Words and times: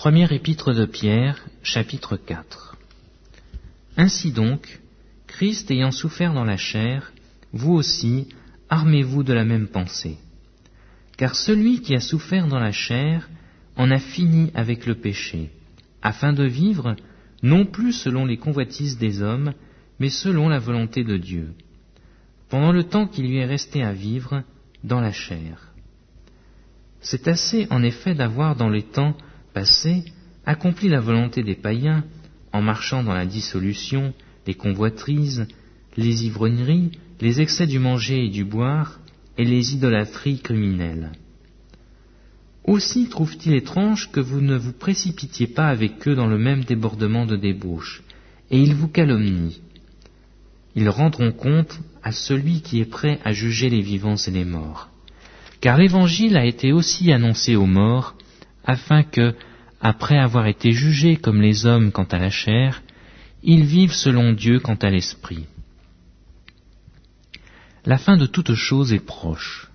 Première 0.00 0.32
épître 0.32 0.72
de 0.72 0.86
Pierre, 0.86 1.44
chapitre 1.62 2.16
4. 2.16 2.78
Ainsi 3.98 4.32
donc, 4.32 4.80
Christ 5.26 5.70
ayant 5.70 5.90
souffert 5.90 6.32
dans 6.32 6.46
la 6.46 6.56
chair, 6.56 7.12
vous 7.52 7.74
aussi, 7.74 8.26
armez-vous 8.70 9.24
de 9.24 9.34
la 9.34 9.44
même 9.44 9.68
pensée. 9.68 10.16
Car 11.18 11.36
celui 11.36 11.82
qui 11.82 11.94
a 11.94 12.00
souffert 12.00 12.46
dans 12.46 12.58
la 12.58 12.72
chair 12.72 13.28
en 13.76 13.90
a 13.90 13.98
fini 13.98 14.50
avec 14.54 14.86
le 14.86 14.94
péché, 14.94 15.50
afin 16.00 16.32
de 16.32 16.44
vivre 16.44 16.96
non 17.42 17.66
plus 17.66 17.92
selon 17.92 18.24
les 18.24 18.38
convoitises 18.38 18.96
des 18.96 19.20
hommes, 19.20 19.52
mais 19.98 20.08
selon 20.08 20.48
la 20.48 20.60
volonté 20.60 21.04
de 21.04 21.18
Dieu, 21.18 21.52
pendant 22.48 22.72
le 22.72 22.84
temps 22.84 23.06
qui 23.06 23.20
lui 23.20 23.36
est 23.36 23.44
resté 23.44 23.82
à 23.82 23.92
vivre 23.92 24.44
dans 24.82 25.02
la 25.02 25.12
chair. 25.12 25.74
C'est 27.02 27.28
assez 27.28 27.66
en 27.68 27.82
effet 27.82 28.14
d'avoir 28.14 28.56
dans 28.56 28.70
les 28.70 28.84
temps 28.84 29.14
passés 29.52 30.04
accompli 30.46 30.88
la 30.88 31.00
volonté 31.00 31.42
des 31.42 31.54
païens 31.54 32.04
en 32.52 32.62
marchant 32.62 33.02
dans 33.02 33.14
la 33.14 33.26
dissolution, 33.26 34.14
les 34.46 34.54
convoitrises, 34.54 35.46
les 35.96 36.26
ivrogneries, 36.26 36.92
les 37.20 37.40
excès 37.40 37.66
du 37.66 37.78
manger 37.78 38.24
et 38.24 38.30
du 38.30 38.44
boire, 38.44 39.00
et 39.38 39.44
les 39.44 39.74
idolâtries 39.74 40.40
criminelles. 40.40 41.12
Aussi 42.64 43.08
trouve-t-il 43.08 43.54
étrange 43.54 44.10
que 44.10 44.20
vous 44.20 44.40
ne 44.40 44.56
vous 44.56 44.72
précipitiez 44.72 45.46
pas 45.46 45.68
avec 45.68 46.06
eux 46.06 46.14
dans 46.14 46.26
le 46.26 46.38
même 46.38 46.64
débordement 46.64 47.26
de 47.26 47.36
débauche, 47.36 48.02
et 48.50 48.60
ils 48.60 48.74
vous 48.74 48.88
calomnient. 48.88 49.54
Ils 50.74 50.88
rendront 50.88 51.32
compte 51.32 51.80
à 52.02 52.12
celui 52.12 52.60
qui 52.60 52.80
est 52.80 52.90
prêt 52.90 53.18
à 53.24 53.32
juger 53.32 53.70
les 53.70 53.80
vivants 53.80 54.16
et 54.16 54.30
les 54.30 54.44
morts. 54.44 54.88
Car 55.60 55.78
l'Évangile 55.78 56.36
a 56.36 56.46
été 56.46 56.72
aussi 56.72 57.12
annoncé 57.12 57.56
aux 57.56 57.66
morts, 57.66 58.14
afin 58.64 59.02
que, 59.02 59.34
après 59.80 60.18
avoir 60.18 60.46
été 60.46 60.72
jugés 60.72 61.16
comme 61.16 61.40
les 61.40 61.66
hommes 61.66 61.92
quant 61.92 62.04
à 62.04 62.18
la 62.18 62.30
chair, 62.30 62.82
ils 63.42 63.64
vivent 63.64 63.94
selon 63.94 64.32
Dieu 64.32 64.60
quant 64.60 64.74
à 64.74 64.90
l'esprit. 64.90 65.46
La 67.86 67.96
fin 67.96 68.16
de 68.16 68.26
toute 68.26 68.54
chose 68.54 68.92
est 68.92 69.04
proche. 69.04 69.70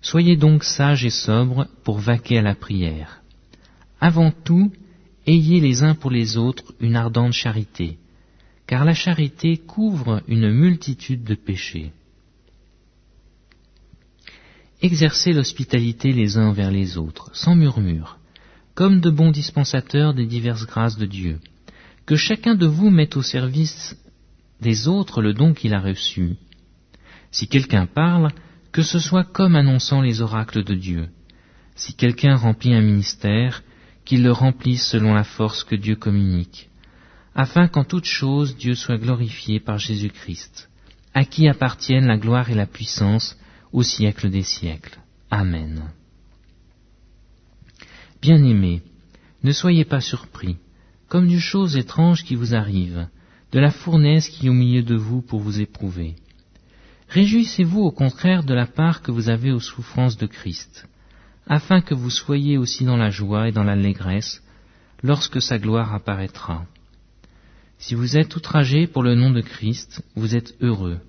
Soyez 0.00 0.36
donc 0.36 0.64
sages 0.64 1.04
et 1.04 1.10
sobres 1.10 1.66
pour 1.82 1.98
vaquer 1.98 2.38
à 2.38 2.42
la 2.42 2.54
prière. 2.54 3.20
Avant 4.00 4.30
tout, 4.30 4.72
ayez 5.26 5.60
les 5.60 5.82
uns 5.82 5.94
pour 5.94 6.10
les 6.10 6.36
autres 6.36 6.74
une 6.80 6.96
ardente 6.96 7.32
charité, 7.32 7.98
car 8.66 8.84
la 8.84 8.94
charité 8.94 9.58
couvre 9.58 10.22
une 10.28 10.50
multitude 10.50 11.24
de 11.24 11.34
péchés. 11.34 11.92
Exercez 14.84 15.32
l'hospitalité 15.32 16.12
les 16.12 16.36
uns 16.36 16.48
envers 16.48 16.70
les 16.70 16.98
autres, 16.98 17.30
sans 17.32 17.54
murmure, 17.54 18.18
comme 18.74 19.00
de 19.00 19.08
bons 19.08 19.30
dispensateurs 19.30 20.12
des 20.12 20.26
diverses 20.26 20.66
grâces 20.66 20.98
de 20.98 21.06
Dieu. 21.06 21.40
Que 22.04 22.16
chacun 22.16 22.54
de 22.54 22.66
vous 22.66 22.90
mette 22.90 23.16
au 23.16 23.22
service 23.22 23.96
des 24.60 24.86
autres 24.86 25.22
le 25.22 25.32
don 25.32 25.54
qu'il 25.54 25.72
a 25.72 25.80
reçu. 25.80 26.36
Si 27.30 27.48
quelqu'un 27.48 27.86
parle, 27.86 28.28
que 28.72 28.82
ce 28.82 28.98
soit 28.98 29.24
comme 29.24 29.56
annonçant 29.56 30.02
les 30.02 30.20
oracles 30.20 30.64
de 30.64 30.74
Dieu. 30.74 31.08
Si 31.76 31.94
quelqu'un 31.94 32.36
remplit 32.36 32.74
un 32.74 32.82
ministère, 32.82 33.62
qu'il 34.04 34.22
le 34.22 34.32
remplisse 34.32 34.86
selon 34.86 35.14
la 35.14 35.24
force 35.24 35.64
que 35.64 35.76
Dieu 35.76 35.96
communique, 35.96 36.68
afin 37.34 37.68
qu'en 37.68 37.84
toute 37.84 38.04
chose 38.04 38.54
Dieu 38.58 38.74
soit 38.74 38.98
glorifié 38.98 39.60
par 39.60 39.78
Jésus-Christ, 39.78 40.68
à 41.14 41.24
qui 41.24 41.48
appartiennent 41.48 42.08
la 42.08 42.18
gloire 42.18 42.50
et 42.50 42.54
la 42.54 42.66
puissance 42.66 43.38
au 43.74 43.82
siècle 43.82 44.30
des 44.30 44.44
siècles. 44.44 44.98
Amen. 45.30 45.90
Bien-aimés, 48.22 48.82
ne 49.42 49.50
soyez 49.50 49.84
pas 49.84 50.00
surpris, 50.00 50.56
comme 51.08 51.26
d'une 51.26 51.40
chose 51.40 51.76
étrange 51.76 52.22
qui 52.22 52.36
vous 52.36 52.54
arrive, 52.54 53.08
de 53.50 53.58
la 53.58 53.72
fournaise 53.72 54.28
qui 54.28 54.46
est 54.46 54.48
au 54.48 54.54
milieu 54.54 54.82
de 54.82 54.94
vous 54.94 55.22
pour 55.22 55.40
vous 55.40 55.60
éprouver. 55.60 56.14
Réjouissez-vous 57.08 57.80
au 57.80 57.90
contraire 57.90 58.44
de 58.44 58.54
la 58.54 58.66
part 58.66 59.02
que 59.02 59.10
vous 59.10 59.28
avez 59.28 59.50
aux 59.50 59.60
souffrances 59.60 60.16
de 60.16 60.26
Christ, 60.26 60.88
afin 61.48 61.80
que 61.80 61.94
vous 61.94 62.10
soyez 62.10 62.56
aussi 62.56 62.84
dans 62.84 62.96
la 62.96 63.10
joie 63.10 63.48
et 63.48 63.52
dans 63.52 63.64
l'allégresse 63.64 64.40
lorsque 65.02 65.42
sa 65.42 65.58
gloire 65.58 65.92
apparaîtra. 65.92 66.64
Si 67.78 67.96
vous 67.96 68.16
êtes 68.16 68.36
outragés 68.36 68.86
pour 68.86 69.02
le 69.02 69.16
nom 69.16 69.30
de 69.30 69.40
Christ, 69.40 70.00
vous 70.14 70.36
êtes 70.36 70.54
heureux, 70.60 71.00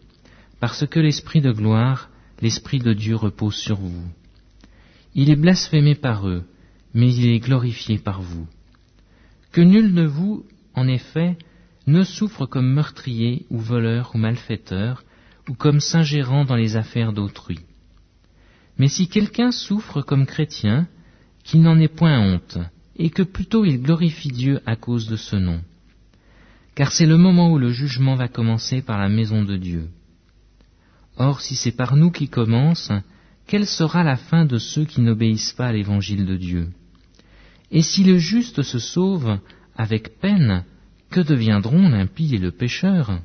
parce 0.59 0.87
que 0.87 0.99
l'Esprit 0.99 1.41
de 1.41 1.51
gloire, 1.51 2.09
l'Esprit 2.41 2.79
de 2.79 2.93
Dieu 2.93 3.15
repose 3.15 3.55
sur 3.55 3.77
vous. 3.77 4.09
Il 5.13 5.29
est 5.29 5.35
blasphémé 5.35 5.95
par 5.95 6.27
eux, 6.27 6.43
mais 6.93 7.13
il 7.13 7.29
est 7.29 7.39
glorifié 7.39 7.97
par 7.97 8.21
vous. 8.21 8.47
Que 9.51 9.61
nul 9.61 9.93
de 9.93 10.05
vous, 10.05 10.45
en 10.73 10.87
effet, 10.87 11.37
ne 11.87 12.03
souffre 12.03 12.45
comme 12.45 12.73
meurtrier 12.73 13.45
ou 13.49 13.59
voleur 13.59 14.11
ou 14.13 14.17
malfaiteur, 14.17 15.03
ou 15.47 15.53
comme 15.53 15.79
s'ingérant 15.79 16.45
dans 16.45 16.55
les 16.55 16.75
affaires 16.75 17.13
d'autrui. 17.13 17.59
Mais 18.77 18.87
si 18.87 19.07
quelqu'un 19.07 19.51
souffre 19.51 20.01
comme 20.01 20.25
chrétien, 20.25 20.87
qu'il 21.43 21.61
n'en 21.61 21.79
ait 21.79 21.87
point 21.87 22.19
honte, 22.19 22.57
et 22.97 23.09
que 23.09 23.23
plutôt 23.23 23.65
il 23.65 23.81
glorifie 23.81 24.29
Dieu 24.29 24.61
à 24.65 24.75
cause 24.75 25.07
de 25.07 25.15
ce 25.15 25.35
nom. 25.35 25.61
Car 26.73 26.91
c'est 26.91 27.05
le 27.05 27.17
moment 27.17 27.51
où 27.51 27.57
le 27.57 27.69
jugement 27.69 28.15
va 28.15 28.27
commencer 28.27 28.81
par 28.81 28.99
la 28.99 29.09
maison 29.09 29.43
de 29.43 29.55
Dieu. 29.55 29.89
Or, 31.17 31.41
si 31.41 31.55
c'est 31.55 31.71
par 31.71 31.95
nous 31.95 32.11
qui 32.11 32.27
commence, 32.27 32.91
quelle 33.47 33.67
sera 33.67 34.03
la 34.03 34.17
fin 34.17 34.45
de 34.45 34.57
ceux 34.57 34.85
qui 34.85 35.01
n'obéissent 35.01 35.53
pas 35.53 35.67
à 35.67 35.71
l'évangile 35.71 36.25
de 36.25 36.35
Dieu? 36.35 36.69
Et 37.71 37.81
si 37.81 38.03
le 38.03 38.17
juste 38.17 38.63
se 38.63 38.79
sauve 38.79 39.39
avec 39.75 40.19
peine, 40.19 40.63
que 41.09 41.21
deviendront 41.21 41.89
l'impie 41.89 42.33
et 42.35 42.39
le 42.39 42.51
pécheur? 42.51 43.19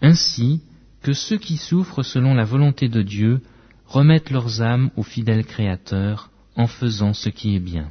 Ainsi 0.00 0.62
que 1.02 1.12
ceux 1.12 1.38
qui 1.38 1.56
souffrent 1.56 2.02
selon 2.02 2.34
la 2.34 2.44
volonté 2.44 2.88
de 2.88 3.02
Dieu 3.02 3.40
remettent 3.86 4.30
leurs 4.30 4.62
âmes 4.62 4.90
au 4.96 5.02
fidèle 5.02 5.44
Créateur 5.44 6.30
en 6.56 6.66
faisant 6.66 7.14
ce 7.14 7.28
qui 7.28 7.54
est 7.54 7.60
bien. 7.60 7.90